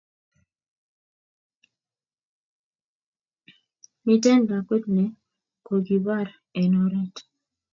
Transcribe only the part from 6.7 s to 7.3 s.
oret